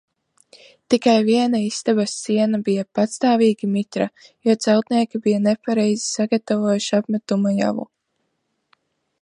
[0.93, 4.09] Tikai viena istabas siena bija pastāvīgi mitra,
[4.49, 7.87] jo celtnieki bija nepareizi sagatavojuši apmetuma javu.